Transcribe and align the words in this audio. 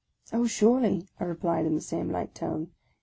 "Oh, 0.33 0.47
surely!" 0.47 1.07
I 1.19 1.25
replied 1.25 1.67
in 1.67 1.75
the 1.75 1.81
same 1.81 2.09
light 2.09 2.33
tone. 2.33 2.71